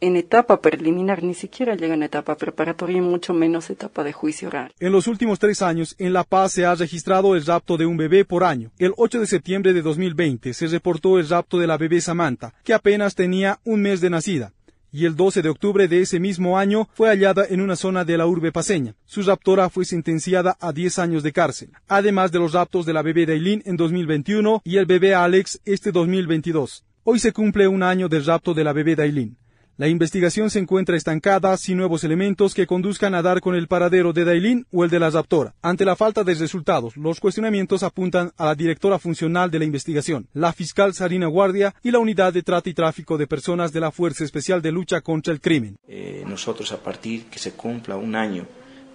en 0.00 0.14
etapa 0.14 0.60
preliminar, 0.60 1.24
ni 1.24 1.34
siquiera 1.34 1.74
llega 1.74 1.94
en 1.94 2.04
etapa 2.04 2.36
preparatoria 2.36 2.98
y 2.98 3.00
mucho 3.00 3.34
menos 3.34 3.70
etapa 3.70 4.04
de 4.04 4.12
juicio 4.12 4.46
oral. 4.46 4.72
En 4.78 4.92
los 4.92 5.08
últimos 5.08 5.40
tres 5.40 5.60
años, 5.60 5.96
en 5.98 6.12
La 6.12 6.22
Paz 6.22 6.52
se 6.52 6.64
ha 6.64 6.76
registrado 6.76 7.34
el 7.34 7.44
rapto 7.44 7.76
de 7.76 7.86
un 7.86 7.96
bebé 7.96 8.24
por 8.24 8.44
año. 8.44 8.70
El 8.78 8.92
8 8.96 9.18
de 9.18 9.26
septiembre 9.26 9.72
de 9.72 9.82
2020 9.82 10.54
se 10.54 10.68
reportó 10.68 11.18
el 11.18 11.28
rapto 11.28 11.58
de 11.58 11.66
la 11.66 11.76
bebé 11.76 12.00
Samantha, 12.00 12.54
que 12.62 12.72
apenas 12.72 13.16
tenía 13.16 13.58
un 13.64 13.82
mes 13.82 14.00
de 14.00 14.10
nacida. 14.10 14.52
Y 14.90 15.04
el 15.04 15.16
12 15.16 15.42
de 15.42 15.50
octubre 15.50 15.86
de 15.86 16.00
ese 16.00 16.18
mismo 16.18 16.58
año 16.58 16.88
fue 16.94 17.08
hallada 17.08 17.44
en 17.48 17.60
una 17.60 17.76
zona 17.76 18.04
de 18.04 18.16
la 18.16 18.26
urbe 18.26 18.52
paseña. 18.52 18.94
Su 19.04 19.22
raptora 19.22 19.68
fue 19.68 19.84
sentenciada 19.84 20.56
a 20.60 20.72
10 20.72 20.98
años 20.98 21.22
de 21.22 21.32
cárcel, 21.32 21.70
además 21.88 22.32
de 22.32 22.38
los 22.38 22.52
raptos 22.52 22.86
de 22.86 22.94
la 22.94 23.02
bebé 23.02 23.26
Dailin 23.26 23.62
en 23.66 23.76
2021 23.76 24.62
y 24.64 24.76
el 24.78 24.86
bebé 24.86 25.14
Alex 25.14 25.60
este 25.66 25.92
2022. 25.92 26.84
Hoy 27.04 27.18
se 27.18 27.32
cumple 27.32 27.68
un 27.68 27.82
año 27.82 28.08
del 28.08 28.24
rapto 28.24 28.54
de 28.54 28.64
la 28.64 28.72
bebé 28.72 28.96
Dailin. 28.96 29.36
La 29.78 29.86
investigación 29.86 30.50
se 30.50 30.58
encuentra 30.58 30.96
estancada 30.96 31.56
sin 31.56 31.76
nuevos 31.76 32.02
elementos 32.02 32.52
que 32.52 32.66
conduzcan 32.66 33.14
a 33.14 33.22
dar 33.22 33.40
con 33.40 33.54
el 33.54 33.68
paradero 33.68 34.12
de 34.12 34.24
Dailin 34.24 34.66
o 34.72 34.82
el 34.82 34.90
de 34.90 34.98
la 34.98 35.08
raptora. 35.08 35.54
Ante 35.62 35.84
la 35.84 35.94
falta 35.94 36.24
de 36.24 36.34
resultados, 36.34 36.96
los 36.96 37.20
cuestionamientos 37.20 37.84
apuntan 37.84 38.32
a 38.38 38.46
la 38.46 38.54
directora 38.56 38.98
funcional 38.98 39.52
de 39.52 39.60
la 39.60 39.66
investigación, 39.66 40.26
la 40.32 40.52
fiscal 40.52 40.94
Sarina 40.94 41.28
Guardia 41.28 41.76
y 41.80 41.92
la 41.92 42.00
unidad 42.00 42.32
de 42.32 42.42
trata 42.42 42.68
y 42.68 42.74
tráfico 42.74 43.16
de 43.16 43.28
personas 43.28 43.72
de 43.72 43.78
la 43.78 43.92
Fuerza 43.92 44.24
Especial 44.24 44.62
de 44.62 44.72
Lucha 44.72 45.00
contra 45.00 45.32
el 45.32 45.40
Crimen. 45.40 45.76
Eh, 45.86 46.24
nosotros, 46.26 46.72
a 46.72 46.82
partir 46.82 47.26
que 47.26 47.38
se 47.38 47.52
cumpla 47.52 47.94
un 47.94 48.16
año 48.16 48.48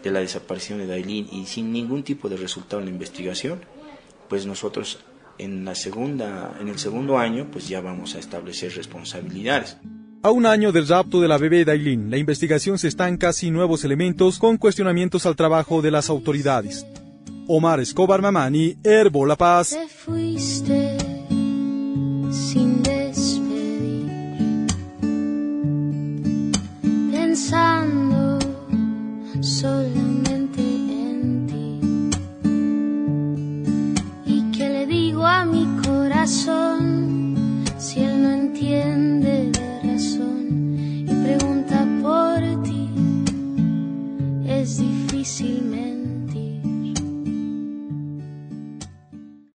de 0.04 0.12
la 0.12 0.20
desaparición 0.20 0.80
de 0.80 0.88
Dailin 0.88 1.30
y 1.32 1.46
sin 1.46 1.72
ningún 1.72 2.04
tipo 2.04 2.28
de 2.28 2.36
resultado 2.36 2.82
en 2.82 2.88
la 2.88 2.92
investigación, 2.92 3.62
pues 4.28 4.46
nosotros 4.46 5.00
en 5.38 5.64
la 5.64 5.76
segunda, 5.76 6.58
en 6.60 6.68
el 6.68 6.78
segundo 6.78 7.18
año, 7.18 7.48
pues 7.50 7.70
ya 7.70 7.80
vamos 7.80 8.16
a 8.16 8.20
establecer 8.20 8.76
responsabilidades. 8.76 9.78
A 10.26 10.32
un 10.32 10.46
año 10.46 10.72
del 10.72 10.88
rapto 10.88 11.20
de 11.20 11.28
la 11.28 11.38
bebé 11.38 11.66
Dailin, 11.66 12.10
la 12.10 12.18
investigación 12.18 12.80
se 12.80 12.88
estanca 12.88 13.34
sin 13.34 13.54
nuevos 13.54 13.84
elementos 13.84 14.40
con 14.40 14.56
cuestionamientos 14.56 15.26
al 15.26 15.36
trabajo 15.36 15.82
de 15.82 15.92
las 15.92 16.10
autoridades. 16.10 16.88
Omar 17.46 17.82
Escobar 17.82 18.22
Mamani, 18.22 18.78
Herbo 18.86 19.26
La 19.26 19.36
Paz. 19.36 19.76